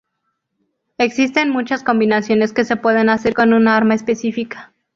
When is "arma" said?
3.67-3.93